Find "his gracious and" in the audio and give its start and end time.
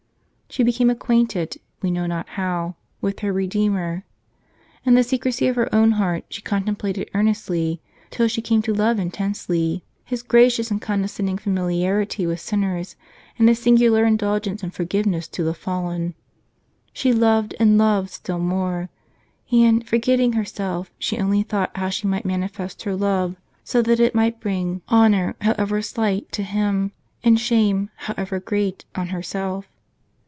10.03-10.81